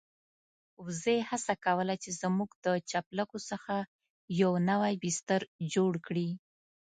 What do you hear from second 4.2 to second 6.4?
يو نوی بستر جوړ کړي.